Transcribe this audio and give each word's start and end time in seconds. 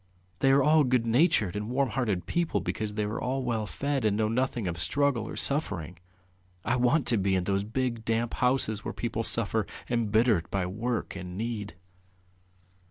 They 0.39 0.49
are 0.49 0.63
all 0.63 0.83
good 0.83 1.05
natured 1.05 1.55
and 1.55 1.69
warm 1.69 1.89
hearted 1.91 2.25
because 2.25 2.95
they 2.95 3.03
are 3.03 3.21
all 3.21 3.43
well 3.43 3.67
fed 3.67 4.03
and 4.03 4.17
know 4.17 4.29
nothing 4.29 4.65
of 4.67 4.79
struggle 4.79 5.27
or 5.29 5.35
suffering,... 5.35 5.99
I 6.65 6.75
want 6.75 7.05
to 7.05 7.17
be 7.17 7.35
in 7.35 7.43
those 7.43 7.63
big 7.63 8.03
damp 8.03 8.33
houses 8.33 8.83
where 8.83 8.95
people 8.95 9.21
suffer, 9.21 9.67
embittered 9.91 10.49
by 10.49 10.65
work 10.65 11.15
and 11.15 11.37
need. 11.37 11.75